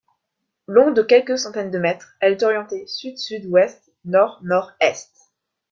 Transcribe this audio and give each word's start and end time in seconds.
Longue 0.65 0.95
de 0.95 1.03
quelques 1.03 1.37
centaines 1.37 1.69
de 1.69 1.77
mètres, 1.77 2.15
elle 2.21 2.31
est 2.31 2.41
orientée 2.43 2.87
sud-sud-ouest-nord-nord-est. 2.87 5.31